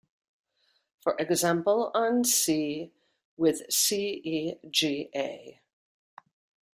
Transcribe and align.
For 1.03 1.15
example 1.19 1.91
on 1.93 2.23
C 2.23 2.91
with 3.37 3.71
C-E-G-A. 3.71 5.61